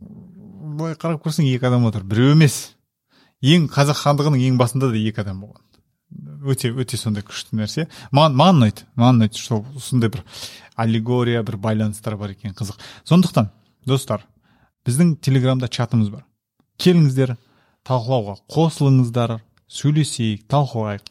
[0.00, 2.02] былай қарап көрсең екі адам отыр.
[2.02, 2.74] Біреу емес.
[3.44, 5.63] Ең қазақ хандығының ең басында да екі адам болған.
[6.44, 7.86] Өте өте сондай күшті нәрсе.
[8.14, 10.24] Маған маған ұнайды маған ұнайды что сондай бір
[10.76, 12.78] аллегория бір байланыстар бар екен қызық.
[13.04, 13.50] Сондықтан
[13.86, 14.26] достар
[14.86, 16.24] біздің телеграмда чатымыз бар.
[16.78, 17.36] Келіңіздер
[17.86, 21.08] талқылауға қосылыңыздар сөйлесейік талқылайық.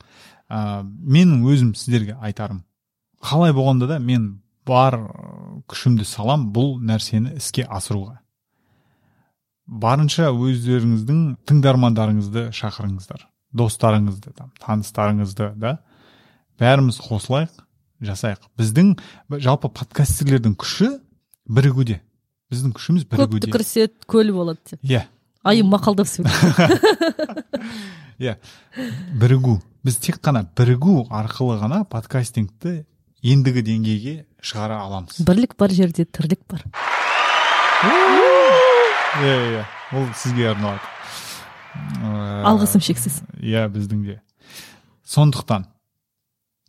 [0.53, 2.63] Ә, менің өзім сіздерге айтарым
[3.23, 4.99] қалай болғанда да мен бар
[5.71, 8.19] күшімді салам бұл нәрсені іске асыруға.
[9.67, 13.23] Барынша өздеріңіздің тыңдармандарыңызды шақырыңыздар.
[13.53, 15.77] Достарыңызды там таныстарыңызды да?
[16.59, 17.63] Бәріміз қосылайық
[18.03, 18.41] жасайық.
[18.59, 18.93] Біздің
[19.41, 20.89] жалпы подкастерлердің күші
[21.49, 21.99] бірігуде.
[22.53, 23.47] Біздің күшіміз көп бірігуде.
[23.47, 24.79] түкірсе көл болады деп.
[24.83, 25.05] Иә.
[25.43, 26.79] Айым мақалдап сөйлейді
[28.23, 28.35] иә.
[29.19, 29.59] Бірігу.
[29.83, 32.83] Біз тек қана бірігу арқылы ғана подкастингті
[33.23, 34.13] ендігі деңгейге
[34.43, 35.19] шығара аламыз.
[35.27, 36.63] Бірлік бар жерде тірлік бар.
[39.23, 39.65] Иә иә.
[39.93, 40.81] Ол сізге арналады.
[41.73, 43.21] Ыыы, алғысым шексіз.
[43.41, 44.21] иә біздің де.
[45.05, 45.65] Сондықтан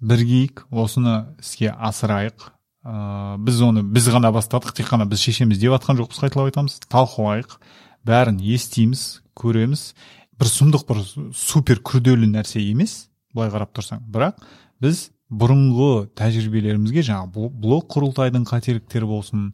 [0.00, 2.50] біргейік осыны іске асырайық.
[2.84, 6.80] Ыыы біз оны біз ғана бастадық тек қана біз шешеміз деп жатқан жоқпыз қайталап айтамыз.
[6.88, 7.58] Талқылайық
[8.04, 9.94] бәрін естиміз көреміз.
[10.34, 11.02] Бір сұмдық бір
[11.36, 14.02] супер күрделі нәрсе емес былай қарап тұрсаң.
[14.08, 14.40] Бірақ
[14.82, 19.48] біз бұрынғы тәжірибелерімізге жаңағы бл- блог құрылтайдың қателіктері болсын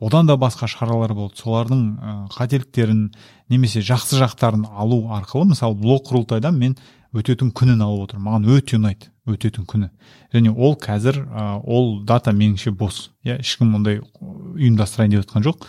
[0.00, 1.38] одан да басқа шаралар болды.
[1.40, 3.06] Солардың қателіктерін
[3.48, 6.76] немесе жақсы жақтарын алу арқылы мысалы блог құрылтайдан мен
[7.14, 8.26] өтетін күнін алып отырмын.
[8.26, 9.90] Маған өте ұнайды өтетін күні.
[10.34, 11.22] Және ол қазір
[11.64, 13.10] ол дата меніңше бос.
[13.24, 15.64] Иә ешкім ондай ұйымдастырайын деп жатқан жоқ.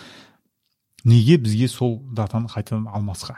[1.06, 3.38] Неге бізге сол датаны қайтадан алмасқа?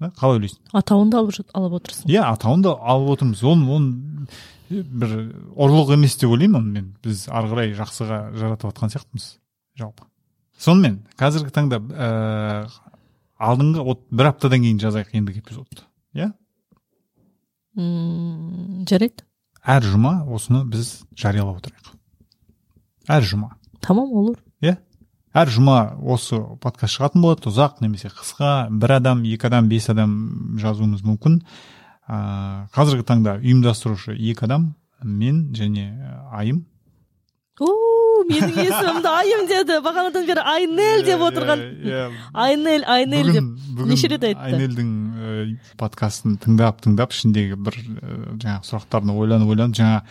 [0.00, 0.62] Да, қалай ойлайсың?
[0.72, 2.08] Атауын да алып, алып отырсың.
[2.08, 3.42] Иә атауын да алып отырмыз.
[3.44, 4.26] Оны оны
[4.70, 5.14] бір
[5.58, 6.88] ұрлық емес деп ойлаймын оны мен.
[7.02, 9.26] Біз ары қарай жақсыға жаратып жатқан сияқтымыз.
[9.80, 10.06] Жалпы.
[10.60, 12.10] Сонымен қазіргі таңда ә,
[13.40, 15.86] алдыңғы вот бір аптадан кейін жазайық ендігі эпизодты.
[16.14, 16.30] Иә?
[18.90, 19.24] Жарайды.
[19.60, 21.92] Әр жұма осыны біз жариялап отырайық.
[23.10, 23.54] Әр жұма.
[23.80, 24.38] Тамам olur.
[24.62, 24.76] Иә?
[25.32, 27.48] Әр жұма осы подкаст шығатын болады.
[27.50, 28.68] Ұзақ немесе қысқа.
[28.70, 31.40] Бір адам екі адам бес адам жазуымыз мүмкін.
[32.10, 35.86] Ә, қазіргі таңда ұйымдастырушы екі адам мен және
[36.34, 36.64] айым.
[38.30, 39.78] Менің есімімді айым деді.
[39.84, 41.62] Бағанадан бері айнель деп отырған.
[41.82, 42.02] иә.
[42.32, 43.86] Айнель айнель деп.
[43.86, 44.44] неше рет айтты?
[44.44, 50.02] Айнельдің ә, подкастын тыңдап тыңдап ішіндегі бір ә, жаңағы сұрақтарын ойланып ойланып жаңа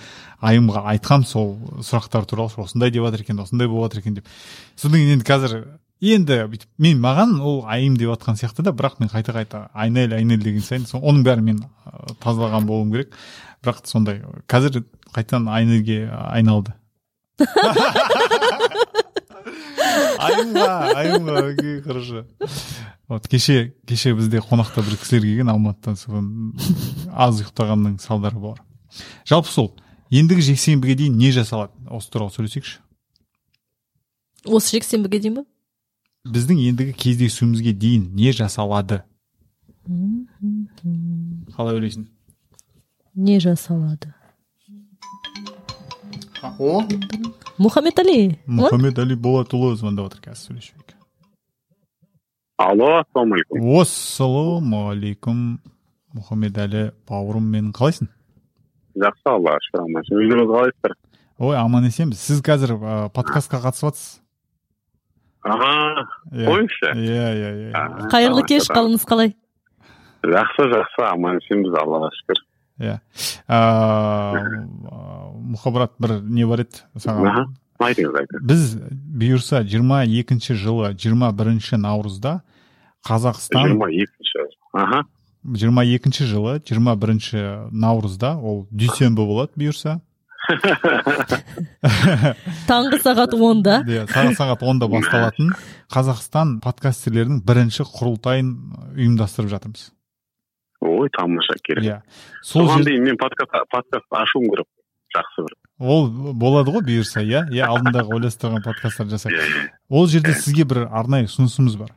[0.42, 4.28] айымға айтқам сол сұрақтар туралы осындай деп жатыр екен осындай болып жатыр екен деп.
[4.76, 5.56] Содан кейін енді қазір
[6.02, 10.14] енді бүйтіп мен маған ол айым деп жатқан сияқты да бірақ мен қайта қайта айнель
[10.16, 11.60] айнель деген сайын сол- оның бәрін мен
[12.24, 13.12] тазалаған болуым керек.
[13.64, 14.84] Бірақ сондай қазір
[15.14, 16.74] қайтадан айнельге айналды.
[20.20, 22.26] Айымға айымға окей хорошо.
[23.10, 26.26] Вот кеше кеше бізде қонақта бір кісілер келген алматыдан соған
[27.16, 28.60] аз ұйықтағанның салдары бар.
[29.28, 29.72] Жалпы сол
[30.12, 31.72] ендігі жексенбіге дейін не жасалады?
[31.90, 32.78] Осы туралы сөйлесейікші.
[34.46, 35.46] Осы жексенбіге дейін ба
[36.28, 39.04] біздің ендігі кездесуімізге дейін не жасалады?
[41.56, 42.10] Қалай ойлайсың?
[43.16, 44.12] Не жасалады.
[46.60, 46.84] О?
[47.60, 48.38] Мұхаммед али.
[48.48, 50.96] Мұхаммед али болатұлы звондап жатыр қазір сөйлесейік.
[52.60, 55.44] Алло ассалаумағалейкум ассалаумағалейкум
[56.20, 58.10] мұхаммед әлі бауырым менің қалайсың?
[59.00, 60.96] Жақсы аллаға шүкір аманшылық өздеріңіз қалайсыздар?
[61.40, 64.20] Ой аман есенбіз сіз қазір ә, подкастқа қатысып жатсыз
[65.50, 66.46] иә.
[66.50, 69.34] қойыңызшы иә иә иә А, қайырлы кеш қалыңыз қалай?
[70.24, 72.44] Жақсы жақсы аман есенбіз аллаға шүкір.
[72.80, 73.00] Иә.
[75.50, 78.44] Мұхабрат бір не бар еді аха саған айтыңыз айтыңыз.
[78.50, 78.66] Біз
[79.20, 82.42] бұйырса жиырма екінші жылы жиырма бірінші наурызда
[83.08, 85.04] қазақстан жиырма екінші аха.
[85.44, 90.00] Жиырма екінші жылы жиырма бірінші наурызда ол дүйсенбі болады бұйырса.
[92.70, 93.76] Таңғы сағат онда.
[93.86, 95.52] Иә сағат сағат онда басталатын
[95.94, 98.50] қазақстан подкастерлерінің бірінші құрылтайын
[98.96, 99.84] ұйымдастырып жатырмыз.
[100.82, 101.84] Ой тамаша керек.
[101.86, 102.02] Иә.
[102.42, 104.68] Сол соған дейін мен подкаст подкаст ашуым керек.
[105.16, 105.54] Жақсы бір.
[105.80, 107.46] Ол болады ғой бұйырса иә?
[107.54, 109.70] Иә алдындағы ойластырған подкасттар жасайық иә иә.
[109.90, 111.94] Ол жерде сізге бір арнайы ұсынысымыз бар.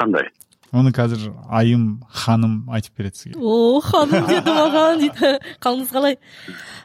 [0.00, 0.30] Қандай?
[0.72, 3.38] Оны қазір айым ханым айтып береді сізге.
[3.40, 5.30] О ханым деді маған дейді.
[5.60, 6.18] Қалыңыз қалай?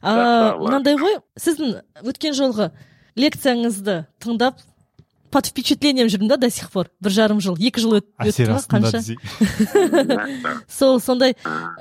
[0.01, 2.71] Мынандай ғой сіздің өткен жолғы
[3.19, 4.59] лекцияңызды тыңдап
[5.31, 8.57] под впечатлением жүрмін да до сих пор бір жарым жыл екі жыл өт- өтті ма
[8.61, 10.59] астында қанша?
[10.79, 11.35] сол сондай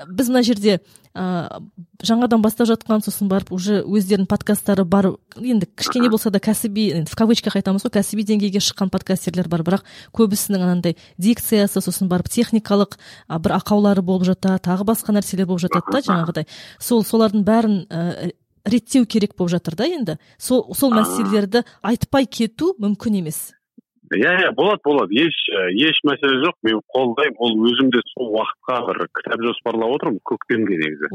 [0.07, 0.79] біз мына жерде
[1.15, 1.61] ә,
[2.03, 5.13] жаңадан бастап жатқан сосын барып уже өздерінің подкасттары бар.
[5.39, 9.63] Енді кішкене болса да кәсіби енді в кавычках айтамыз ғой кәсіби деңгейге шыққан подкастерлер бар.
[9.65, 15.47] Бірақ көбісінің анандай дикциясы сосын барып техникалық а, бір ақаулары болып жатады тағы басқа нәрселер
[15.47, 16.49] болып жатады да жаңағыдай.
[16.79, 18.31] Сол солардың бәрін ә,
[18.65, 20.17] реттеу керек болып жатыр да енді.
[20.37, 23.53] Сол сол мәселелерді айтпай кету мүмкін емес.
[24.13, 25.13] Иә иә болады болады.
[25.15, 25.35] Еш
[25.73, 26.55] еш мәселе жоқ.
[26.63, 31.07] Мен қолдаймын ол өзім де сол уақытқа бір кітап жоспарлап отырмын көктемге негізі.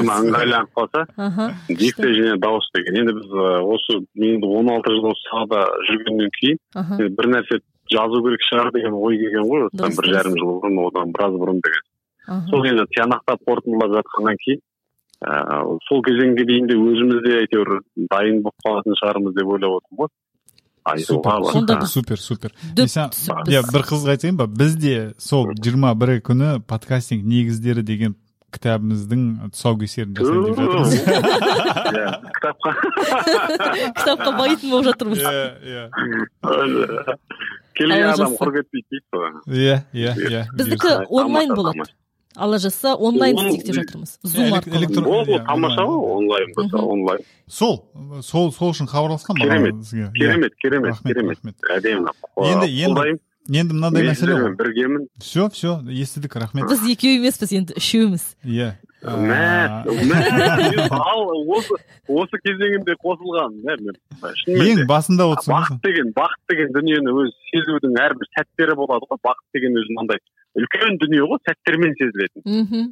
[0.00, 1.00] Ыңғайланып қалса
[1.68, 3.28] дикция және дауыс деген енді біз
[3.76, 6.58] осы енді он алты жыл осы салада жүргеннен кейін
[7.16, 7.60] бір нәрсе
[7.92, 9.66] жазу керек шығар деген ой келген ғой.
[9.68, 11.82] Осыдан бір жарым жыл бұрын одан біраз бұрын деген.
[12.50, 14.60] Сол енді тиянақтап қорытындылап жатқаннан кейін
[15.22, 17.68] ыыы сол кезеңге дейін де өзіміз де әйтеуір
[18.10, 20.10] дайын болып қалатын шығармыз деп ойлап отырмын ғой.
[20.84, 21.36] Айтуға
[21.86, 22.54] супер Сонда супер
[23.50, 24.46] иә бір қызық айтайын ба?
[24.46, 28.16] Біз де сол жиырма бірі күні подкастинг негіздері деген
[28.52, 29.22] кітабымыздың
[29.54, 30.92] тұсаукесерін жасайын деп жатырмыз.
[31.92, 32.72] Иә кітапқа.
[33.96, 35.22] Кітапқа байтын болып жатырмыз.
[35.22, 37.16] Иә иә.
[37.78, 39.30] Келген адам құр кетпейді дейді ғой.
[39.48, 41.88] Иә иә иә біздікі онлайн болады.
[42.36, 44.18] Алла жазса онлайн Он- істейік деп жатырмыз.
[44.22, 45.06] Зум арқылы.
[45.06, 47.20] ол тамаша ғой онлайн онлайн.
[47.48, 47.84] Сол
[48.22, 50.12] сол сол үшін хабарласқан Керемет, Иә.
[50.12, 51.38] керемет керемет керемет.
[51.38, 51.56] рахмет.
[51.70, 52.08] Әдемі.
[52.36, 54.56] Енді- енді енді мынандай мәселе ғой.
[54.56, 55.06] біргемін.
[55.18, 56.68] Все все естідік рахмет.
[56.68, 58.36] Біз екеу емеспіз енді үшеуміз.
[58.44, 58.74] Иә.
[61.52, 61.74] Осы
[62.08, 63.56] осы кезеңінде қосылған
[64.46, 69.18] ең басында отырсың бақыт деген бақыт деген дүниені өзі сезудің әрбір сәттері болады ғой.
[69.26, 70.18] Бақыт деген өзі мынандай.
[70.58, 72.44] Үлкен дүние ғой сәттермен сезілетін.
[72.44, 72.90] Мхм.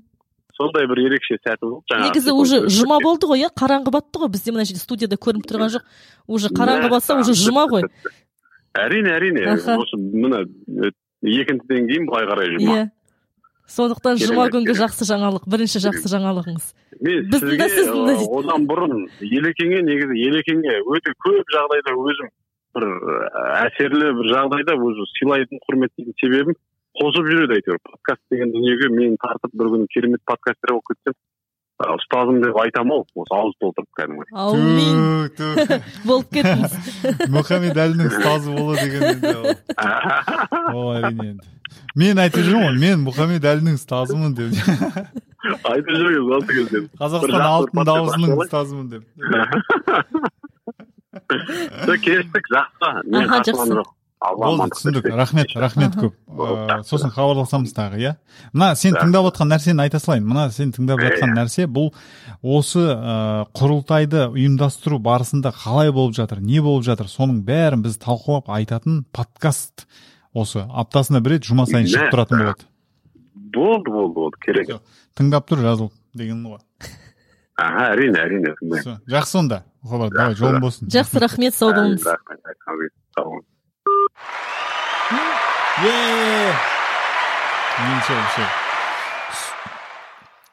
[0.56, 3.50] Сондай бір ерекше сәті болды жаңағы негізі уже жұма болды ғой иә?
[3.56, 4.52] Қараңғы батты ғой бізде.
[4.52, 5.86] Мына жерде студияда көрініп тұрған жоқ.
[6.28, 7.86] Уже қараңғы батса уже жұма ғой.
[8.84, 9.46] әрине әрине.
[9.54, 10.90] Осы міне э,
[11.22, 12.76] екіншіден кейін былай қарай жұма.
[12.76, 12.88] Иә.
[13.70, 16.70] Сондықтан жұма күнгі жақсы жаңалық бірінші жақсы жаңалығыңыз.
[17.06, 18.30] Мен біздің сіздің де э, дейді.
[18.40, 22.32] одан бұрын елекеңе негізі елекеңе өте көп жағдайда өзім
[22.74, 23.20] бір э,
[23.60, 26.58] әсерлі бір жағдайда өзі сыйлайтын құрметтейтін себебім
[26.98, 27.78] қосып жүреді әйтеуір.
[27.86, 31.14] Подкаст деген дүниеге мен тартып бір күні керемет подкастер болып кетсем
[31.80, 34.24] ұстазым деп айтамын ау осы ауыз толтырып кәдімгі
[35.38, 35.46] ту.
[36.08, 36.74] болып кеттіңіз.
[37.36, 39.04] Мұхаммед әлінің ұстазы болу деген
[40.74, 41.46] ол- әрине енді.
[41.96, 44.50] Мен айтып жүрмін ғой мен мұхаммед әлінің ұстазымын деп.
[45.70, 49.02] Айтып жүргенбіз алты кезден қазақстан алтын дауысының ұстазымын деп.
[52.04, 52.92] келістік жақсы.
[53.08, 53.88] Мен қарсылығым жоқ
[54.20, 55.06] болды түсіндік.
[55.16, 56.14] рахмет рахмет көп.
[56.28, 56.88] Ыыы, жақсы.
[56.88, 58.12] сосын хабарласамыз тағы иә?
[58.52, 60.26] Мына сен тыңдап отқан нәрсені айта салайын.
[60.28, 61.90] Мына сен тыңдап Иә, жатқан нәрсе бұл
[62.42, 68.52] осы ыыы құрылтайды ұйымдастыру барысында қалай болып жатыр не болып жатыр соның бәрін біз талқылап
[68.52, 69.86] айтатын подкаст
[70.34, 70.66] осы.
[70.68, 72.68] Аптасына бір рет жұма сайын шығып тұратын болады.
[73.34, 74.76] Болды болды болды керек.
[75.16, 76.60] Тыңдап тұр жазыл деген ғой
[77.60, 78.54] аха әрине әрине
[79.10, 79.62] жақсы онда.
[79.84, 80.88] Давай жолың болсын.
[80.92, 82.04] Жақсы рахмет сау болыңыз.
[82.06, 82.92] Рахмет.
[83.16, 83.49] Сау болыңыз.
[85.80, 86.52] Е!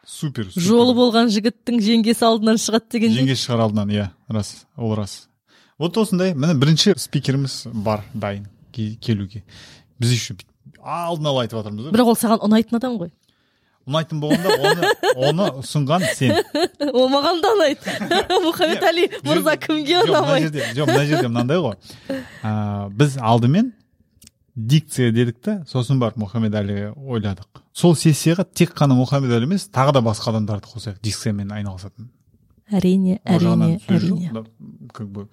[0.08, 0.48] Супер.
[0.50, 0.64] супер.
[0.64, 5.28] жолы болған жігіттің жеңгесі алдынан шығады деген жеңге шығар алдынан иә рас ол рас
[5.78, 9.44] вот осындай міне бірінші спикеріміз бар дайын ке- келуге
[10.00, 10.38] біз еще
[10.82, 13.12] алдын ала айтып жатырмыз бірақ ол саған ұнайтын адам ғой
[13.88, 14.92] ұнайтын болғанда оны
[15.30, 16.36] оны ұсынған сен.
[16.92, 17.96] Ол маған да ұнайды.
[18.48, 20.66] Мұхаммед мырза кімге ұнамайды?
[20.76, 21.78] жоқ мына жерде мынандай ғой.
[22.44, 23.72] Ә, біз алдымен
[24.58, 27.62] дикция дедік та сосын барып мұхаммед әлиге ойладық.
[27.78, 32.10] Сол сессияға тек қана мұхаммед әли емес тағы да басқа адамдарды қосайық дикциямен айналысатын.
[32.74, 34.44] Әрине әрине әрине.
[34.94, 35.28] как бы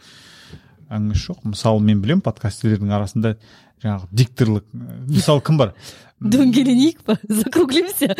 [0.90, 1.40] әңгімесі жоқ.
[1.48, 3.34] Мысалы мен білемін подкастерлердің арасында
[3.82, 4.68] жаңағы дикторлық
[5.08, 5.72] мысалы кім бар?
[6.24, 8.08] Дөңгеленейік па закруглимся.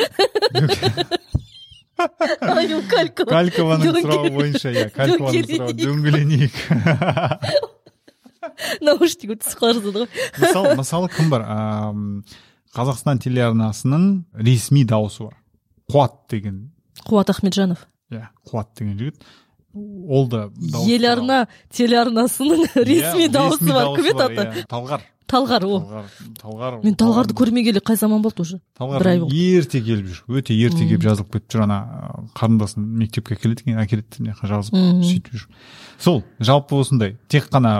[1.94, 3.30] Калькова.
[3.30, 6.56] калькованың сұрауы бойынша иә калькованың сұрауы дөңгеленейік.
[8.84, 10.08] наушник түсіп қала жаздады ғой
[10.42, 11.46] мысалы мысалы кім бар?
[12.74, 14.08] Қазақстан телеарнасының
[14.42, 15.36] ресми дауысы бар.
[15.92, 16.56] Қуат деген.
[17.06, 17.86] Қуат ахметжанов.
[18.10, 19.22] Иә қуат деген жігіт.
[19.74, 22.86] Ол да дауыс еларна телеарнасының туралы.
[22.90, 24.66] ресми Иә, дауысы бар кім еді аты иә.
[24.70, 25.06] талғар.
[25.34, 25.78] Талғар о.
[26.40, 28.60] Талғар мен талғарды көрмегелі қай заман болды уже?
[28.78, 29.40] Талғар бір ай болды.
[29.58, 31.78] ерте келіп жүр өте ерте келіп жазылып кетіп жүр ана
[32.38, 35.46] қарындасын мектепке әкеледі екен әкеледі жазып сөйтіп жүр.
[35.98, 37.76] Сол жалпы осындай тек қана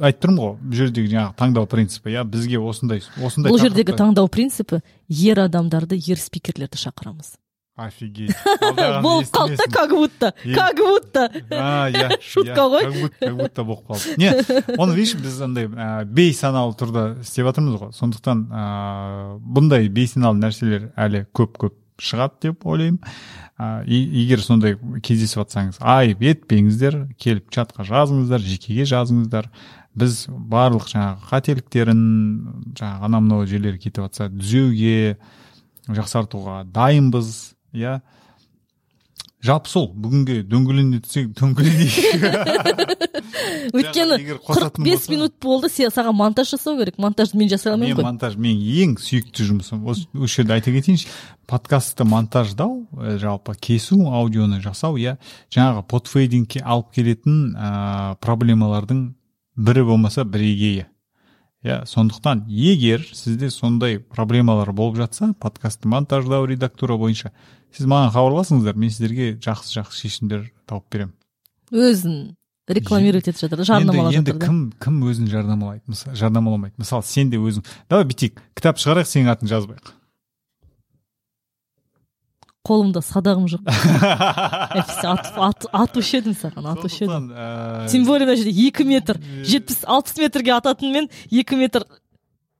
[0.00, 4.28] айтып тұрмын ғой бұл жердегі жаңағы таңдау принципі иә бізге осындай осындай бұл жердегі таңдау
[4.32, 7.36] принципі ер адамдарды ер спикерлерді шақырамыз.
[7.76, 8.34] Офигеть.
[9.04, 11.30] Болып қалды да как будто как будто.
[11.50, 12.84] А иә Шутка ғой.
[12.84, 14.30] как будто как будто болып қалды не
[14.78, 17.92] оны видишь біз андай ә, бейсаналы түрде істеп жатырмыз ғой.
[17.92, 23.00] Сондықтан ә, бұндай бейсаналы нәрселер әлі көп көп шығады деп ойлаймын.
[23.56, 29.48] Ә, егер сондай кездесіп жатсаңыз айып етпеңіздер келіп чатқа жазыңыздар жекеге жазыңыздар.
[29.96, 32.00] Біз барлық жаңағы қателіктерін
[32.76, 35.16] жаңағы анау мынау жерлері кетіп жатса түзеуге
[35.88, 37.55] жақсартуға дайынбыз.
[37.76, 38.00] Иә
[39.46, 41.96] жалпы сол бүгінге дөңгелене түсек дөңгеленейік
[43.76, 46.98] өйткені егер қырық бес минут болды сен саған монтаж жасау керек.
[46.98, 48.06] Монтажды мен жасай мен алмаймын ғой.
[48.08, 49.84] монтаж менің ең сүйікті жұмысым.
[49.86, 51.08] Осы осы жерде айта кетейінші
[51.46, 55.16] подкастты монтаждау ә, жалпы кесу аудионы жасау иә.
[55.54, 59.08] Жаңағы подфейдингке алып келетін ә, проблемалардың
[59.56, 60.86] бірі болмаса бірегейі
[61.64, 61.84] иә.
[61.86, 67.32] Сондықтан егер сізде сондай проблемалар болып жатса подкастты монтаждау редактура бойынша
[67.74, 71.14] сіз маған хабарласыңыздар мен сіздерге жақсы жақсы шешімдер тауып беремін.
[71.72, 72.36] Өзін
[72.68, 74.46] рекламировать етіп жатыр енді, жарнамалап енді жатыр да.
[74.46, 75.84] кім кім өзін жарнамалайды?
[75.90, 76.74] Мысалы жарнамаламайды.
[76.82, 77.62] Мысалы сен де өзің.
[77.90, 78.34] Давай бүйтейік.
[78.58, 79.86] Кітап шығарайық сенің атың жазбайық.
[82.66, 83.62] Қолымда садағым жоқ.
[85.82, 87.28] Атушы едім саған атушы едім.
[87.30, 91.86] Ә, тем более мына жерде екі метр жетпіс алпыс метрге ататын мен екі метр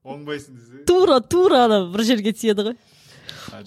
[0.07, 2.75] оңбайсың десе тура тура ана бір жерге тиеді ғой.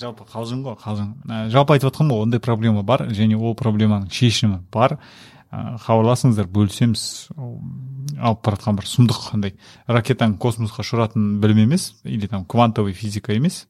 [0.00, 1.10] Жалпы қалжың ғой қалжың.
[1.26, 4.98] Ә, жалпы айтып жатқаным ғой ондай проблема бар және ол проблеманың шешімі бар.
[5.50, 7.02] Ә, хабарласыңыздар бөлісеміз.
[8.20, 9.56] Алып бара жатқан бір сұмдық андай
[9.88, 13.66] ракетаның космосқа ұшыратын білім емес или там квантовый физика емес.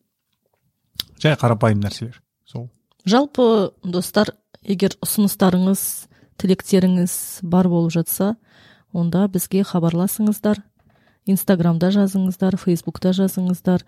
[1.23, 2.71] Жай қарапайым нәрселер сол.
[3.07, 5.83] Жалпы достар егер ұсыныстарыңыз
[6.41, 8.35] тілектеріңіз бар болып жатса
[8.93, 10.63] онда бізге хабарласыңыздар.
[11.29, 13.85] Инстаграмда жазыңыздар фейсбукта жазыңыздар.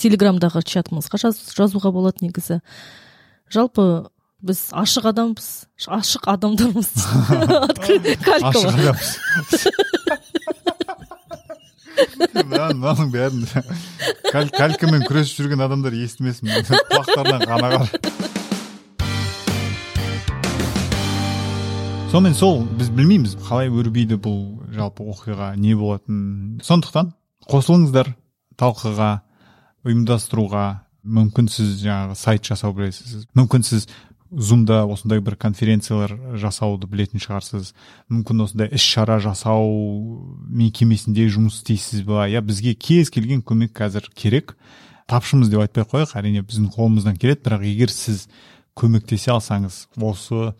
[0.00, 2.60] Телеграмдағы чатымызға жаз, жазуға болады негізі.
[3.52, 4.08] Жалпы
[4.46, 5.48] біз ашық адамбыз
[5.88, 6.90] ашық адамдармыз.
[8.36, 9.10] Ашық адамбыз.
[12.46, 13.46] Мынаның бәрін.
[14.28, 16.52] Каль- калькамен күресіп жүрген адамдар естімесін.
[16.92, 17.88] Құлақтарынан қаны ағар
[22.16, 24.36] сонымен сол біз білмейміз қалай өрбиді бұл
[24.72, 27.10] жалпы оқиға не болатынын сондықтан
[27.50, 28.08] қосылыңыздар
[28.56, 29.08] талқыға.
[29.86, 30.66] Ұйымдастыруға
[31.06, 33.26] мүмкін сіз жаңағы сайт жасау білесіз.
[33.38, 33.86] Мүмкін сіз
[34.30, 37.72] зумда осындай бір конференциялар жасауды білетін шығарсыз.
[38.10, 39.70] Мүмкін осындай іс шара жасау
[40.50, 42.26] мекемесінде жұмыс істейсіз ба?
[42.26, 44.56] Иә бізге кез келген көмек қазір керек.
[45.06, 47.44] Тапшымыз деп айтпай ақ қояйық әрине біздің қолымыздан келеді.
[47.46, 48.26] Бірақ егер сіз
[48.76, 50.50] көмектесе алсаңыз осы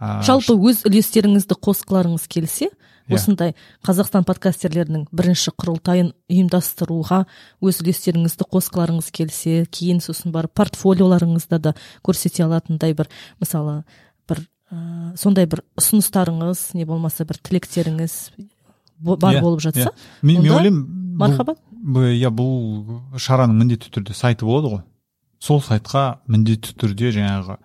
[0.00, 2.70] ә, жалпы өз үлестеріңізді қосқыларыңыз келсе
[3.08, 3.16] Иә.
[3.18, 7.24] осындай қазақстан подкастерлерінің бірінші құрылтайын ұйымдастыруға
[7.64, 11.74] өз үлестеріңізді қосқыларыңыз келсе кейін сосын барып портфолиоларыңызда да
[12.06, 13.10] көрсете алатындай бір
[13.42, 13.82] мысалы
[14.30, 18.16] бір ә, сондай бір ұсыныстарыңыз не болмаса бір тілектеріңіз
[19.02, 19.92] бар Иә, болып жатса иә.
[20.22, 20.86] мен, ойлаймын
[21.18, 24.82] мархабат иә бұл шараның міндетті түрде сайты болады ғой
[25.42, 27.58] сол сайтқа міндетті түрде жаңағы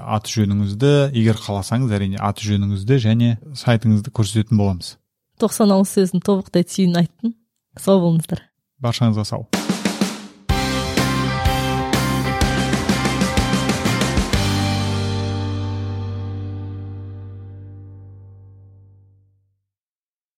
[0.00, 3.30] аты жөніңізді егер қаласаңыз әрине аты жөніңізді және
[3.62, 4.96] сайтыңызды көрсететін боламыз.
[5.40, 7.36] Тоқсан ауыз сөздің тобықтай түйінін айттың
[7.80, 8.46] сау болыңыздар.
[8.82, 9.48] Баршаңызға сау.